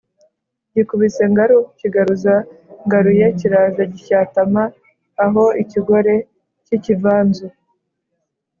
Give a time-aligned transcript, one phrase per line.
[0.75, 2.35] Gikubise ngaru kigaruza
[2.85, 4.63] Ngaruye kiraza gishyatama
[5.25, 6.15] aho-Ikigore
[6.65, 7.47] cy'ikivanzu.